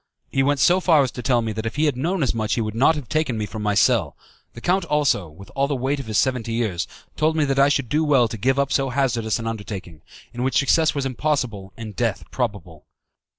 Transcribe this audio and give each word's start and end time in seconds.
He 0.31 0.41
went 0.41 0.59
so 0.59 0.79
far 0.79 1.03
as 1.03 1.11
to 1.11 1.21
tell 1.21 1.43
me 1.43 1.51
that 1.51 1.67
if 1.67 1.75
he 1.75 1.85
had 1.85 1.95
known 1.95 2.23
as 2.23 2.33
much 2.33 2.55
he 2.55 2.61
would 2.61 2.73
not 2.73 2.95
have 2.95 3.07
taken 3.07 3.37
me 3.37 3.45
from 3.45 3.61
my 3.61 3.75
cell. 3.75 4.17
The 4.53 4.59
count 4.59 4.83
also, 4.85 5.29
with 5.29 5.51
all 5.53 5.67
the 5.67 5.75
weight 5.75 5.99
of 5.99 6.07
his 6.07 6.17
seventy 6.17 6.53
years, 6.53 6.87
told 7.15 7.35
me 7.35 7.45
that 7.45 7.59
I 7.59 7.69
should 7.69 7.87
do 7.87 8.03
well 8.03 8.27
to 8.27 8.35
give 8.35 8.57
up 8.57 8.71
so 8.73 8.89
hazardous 8.89 9.37
an 9.37 9.45
undertaking, 9.45 10.01
in 10.33 10.41
which 10.41 10.57
success 10.57 10.95
was 10.95 11.05
impossible 11.05 11.71
and 11.77 11.95
death 11.95 12.23
probable. 12.31 12.87